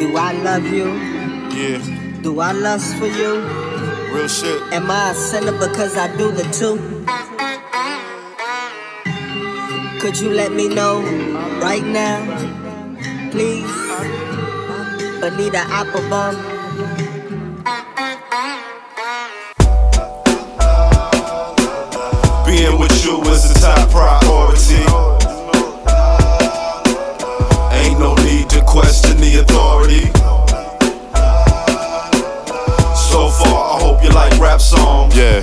Do 0.00 0.16
I 0.16 0.32
love 0.32 0.64
you? 0.72 0.86
Yeah, 1.56 1.78
Do 2.22 2.40
I 2.40 2.52
lust 2.52 2.96
for 2.96 3.06
you? 3.06 3.32
real 4.14 4.28
shit. 4.28 4.60
Am 4.72 4.90
I 4.90 5.10
a 5.10 5.14
sinner 5.14 5.52
because 5.52 5.96
I 5.96 6.06
do 6.16 6.30
the 6.32 6.44
two? 6.58 6.76
Could 10.00 10.18
you 10.20 10.30
let 10.30 10.52
me 10.52 10.68
know 10.68 11.00
right 11.60 11.84
now, 11.84 12.18
please? 13.30 13.72
Bonita 15.20 15.62
Applebum. 15.78 16.34
Being 22.46 22.78
with 22.78 23.04
you 23.04 23.20
is 23.22 23.50
a 23.50 23.54
top 23.60 23.90
priority. 23.90 24.95
So 33.10 33.28
far, 33.28 33.74
I 33.74 33.78
hope 33.80 34.02
you 34.02 34.10
like 34.10 34.36
rap 34.40 34.60
songs. 34.60 35.16
Yeah. 35.16 35.40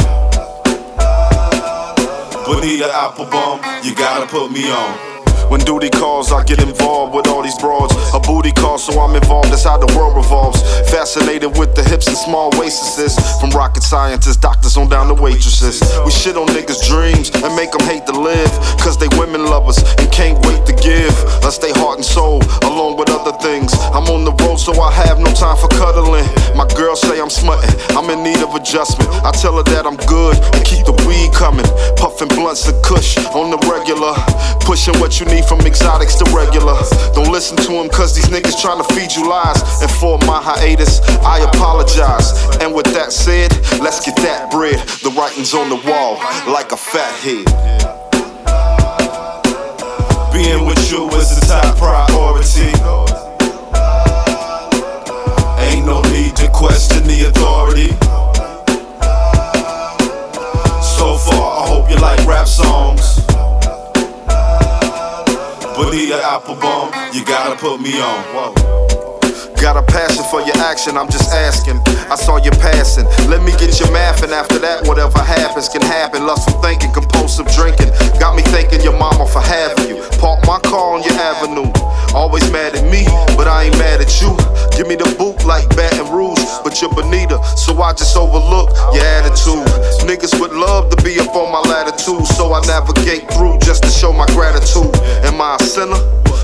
Bonita 2.45 2.89
Applebum, 2.89 3.85
you 3.85 3.95
gotta 3.95 4.27
put 4.27 4.51
me 4.51 4.69
on. 4.69 5.12
When 5.49 5.59
duty 5.61 5.89
calls, 5.89 6.31
I 6.31 6.43
get 6.43 6.61
involved 6.61 7.13
with 7.15 7.27
all 7.27 7.41
these 7.41 7.57
broads. 7.59 7.93
A 8.13 8.19
booty 8.19 8.51
call, 8.51 8.77
so 8.77 8.99
I'm 8.99 9.15
involved. 9.15 9.51
That's 9.51 9.63
how 9.63 9.77
the 9.77 9.91
world 9.97 10.15
revolves. 10.15 10.61
Fascinated 10.89 11.57
with 11.57 11.75
the 11.75 11.83
hips 11.83 12.07
and 12.07 12.17
small 12.17 12.49
waists. 12.59 13.17
From 13.39 13.49
rocket 13.51 13.83
scientists, 13.83 14.37
doctors 14.37 14.77
on 14.77 14.89
down 14.89 15.07
to 15.07 15.13
waitresses. 15.13 15.81
We 16.05 16.11
shit 16.11 16.37
on 16.37 16.47
niggas' 16.47 16.87
dreams 16.87 17.29
and 17.33 17.55
make 17.55 17.71
them 17.71 17.81
hate 17.87 18.05
to 18.07 18.13
live. 18.13 18.51
Cause 18.79 18.97
they 18.97 19.07
women 19.17 19.45
lovers 19.45 19.77
and 19.99 20.11
can't 20.11 20.37
wait 20.45 20.65
to 20.65 20.73
give. 20.73 21.13
Let's 21.43 21.55
stay 21.55 21.71
heart 21.71 21.97
and 21.97 22.05
soul, 22.05 22.41
along 22.63 22.97
with 22.97 23.09
other 23.09 23.35
things. 23.39 23.73
I'm 23.93 24.07
on 24.09 24.25
the 24.25 24.33
road, 24.43 24.57
so 24.57 24.73
I 24.81 24.91
have 24.91 25.19
no 25.19 25.31
time 25.33 25.57
for 25.57 25.67
cuddling. 25.69 26.25
My 26.55 26.67
girl 26.75 26.95
say 26.95 27.19
I'm 27.19 27.29
smutting, 27.29 27.73
I'm 27.97 28.09
in 28.09 28.23
need 28.23 28.41
of 28.43 28.55
adjustment. 28.55 29.09
I 29.23 29.31
tell 29.31 29.57
her 29.57 29.63
that 29.63 29.85
I'm 29.85 29.97
good 30.07 30.37
and 30.55 30.63
keep 30.65 30.85
the 30.85 30.93
blunts 32.43 32.67
and 32.67 32.83
kush 32.83 33.15
on 33.31 33.49
the 33.51 33.57
regular. 33.71 34.13
Pushing 34.67 34.93
what 34.99 35.19
you 35.19 35.25
need 35.27 35.45
from 35.45 35.61
exotics 35.61 36.15
to 36.15 36.25
regular. 36.35 36.75
Don't 37.15 37.31
listen 37.31 37.55
to 37.57 37.71
them 37.71 37.87
cause 37.87 38.13
these 38.13 38.27
niggas 38.27 38.61
trying 38.61 38.83
to 38.83 38.87
feed 38.93 39.11
you 39.15 39.29
lies. 39.29 39.61
And 39.81 39.89
for 39.91 40.17
my 40.27 40.41
hiatus, 40.43 40.99
I 41.23 41.39
apologize. 41.39 42.27
And 42.59 42.73
with 42.75 42.87
that 42.93 43.13
said, 43.13 43.51
let's 43.79 44.05
get 44.05 44.17
that 44.17 44.51
bread. 44.51 44.75
The 45.03 45.11
writing's 45.15 45.53
on 45.53 45.69
the 45.69 45.79
wall 45.87 46.19
like 46.51 46.73
a 46.73 46.77
fat 46.77 47.15
head. 47.23 47.47
Being 50.33 50.65
with 50.65 50.91
you 50.91 51.07
is 51.15 51.37
a 51.37 51.41
top 51.47 51.77
priority. 51.77 52.12
Songs. 62.63 63.19
Bonita 65.75 66.21
Applebum, 66.21 66.93
you 67.13 67.25
gotta 67.25 67.55
put 67.55 67.81
me 67.81 67.99
on. 67.99 68.23
Whoa. 68.33 68.53
Got 69.63 69.77
a 69.77 69.81
passion 69.81 70.23
for 70.29 70.41
your 70.41 70.57
action, 70.57 70.97
I'm 70.97 71.09
just 71.09 71.31
asking. 71.31 71.79
I 72.11 72.15
saw 72.15 72.37
you 72.37 72.51
passing. 72.51 73.05
Let 73.29 73.41
me 73.43 73.51
get 73.57 73.79
your 73.79 73.91
math, 73.91 74.21
and 74.21 74.31
after 74.31 74.59
that, 74.59 74.87
whatever 74.87 75.17
happens 75.19 75.69
can 75.69 75.81
happen. 75.81 76.27
Lustful 76.27 76.61
thinking, 76.61 76.91
compulsive 76.91 77.47
drinking. 77.47 77.89
Got 78.19 78.35
me 78.35 78.43
thanking 78.53 78.81
your 78.81 78.97
mama 78.97 79.25
for 79.25 79.41
having 79.41 79.87
you. 79.89 80.03
Park 80.19 80.45
my 80.45 80.59
car 80.59 80.93
on 80.93 81.01
your 81.03 81.13
avenue. 81.13 81.72
Always 82.13 82.45
mad 82.51 82.75
at 82.75 82.85
me, 82.85 83.05
but 83.35 83.47
I 83.47 83.65
ain't 83.65 83.77
mad 83.77 83.99
at 83.99 84.21
you. 84.21 84.37
Give 84.77 84.87
me 84.87 84.95
the 84.95 85.09
boot 85.17 85.45
like 85.45 85.67
Baton 85.75 86.13
Rouge, 86.13 86.39
but 86.63 86.81
you're 86.81 86.93
Bonita, 86.93 87.41
so 87.57 87.73
I 87.81 87.93
just 87.93 88.15
overlook 88.15 88.69
your 88.93 89.03
attitude. 89.17 89.65
Niggas 90.05 90.39
would 90.39 90.53
love 90.53 90.89
to 90.93 90.97
be 91.03 91.19
up 91.19 91.35
on 91.35 91.51
my 91.51 91.61
latitude, 91.65 92.25
so 92.37 92.53
I 92.53 92.61
navigate 92.69 93.25
through 93.33 93.57
just 93.65 93.83
to 93.83 93.89
show 93.89 94.13
my 94.13 94.27
gratitude. 94.37 94.93
Am 95.25 95.41
I 95.41 95.57
a 95.59 95.63
sinner? 95.63 95.97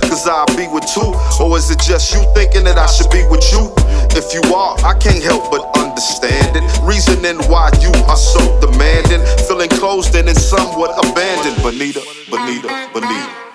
Cause 0.09 0.27
I'll 0.27 0.49
be 0.57 0.65
with 0.67 0.89
two. 0.89 1.13
Or 1.37 1.55
is 1.55 1.69
it 1.69 1.79
just 1.79 2.13
you 2.13 2.25
thinking 2.33 2.63
that 2.65 2.77
I 2.77 2.87
should 2.87 3.11
be 3.11 3.21
with 3.29 3.45
you? 3.53 3.69
If 4.17 4.33
you 4.33 4.41
are, 4.49 4.73
I 4.81 4.97
can't 4.97 5.21
help 5.21 5.51
but 5.51 5.61
understand 5.77 6.57
it. 6.57 6.65
Reasoning 6.81 7.37
why 7.45 7.69
you 7.77 7.93
are 8.09 8.17
so 8.17 8.41
demanding. 8.59 9.21
Feeling 9.45 9.69
closed 9.69 10.15
in 10.15 10.27
and 10.27 10.37
somewhat 10.37 10.97
abandoned. 10.97 11.61
Bonita, 11.61 12.01
Bonita, 12.29 12.89
Bonita. 12.91 13.48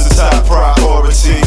You 0.00 0.06
is 0.06 0.16
top 0.16 0.46
priority. 0.46 1.41